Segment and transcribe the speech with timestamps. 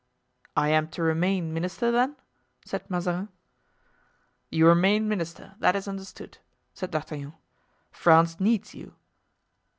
[0.57, 2.15] "I am to remain minister, then?"
[2.65, 3.29] said Mazarin.
[4.49, 6.39] "You remain minister; that is understood,"
[6.73, 7.33] said D'Artagnan;
[7.91, 8.95] "France needs you."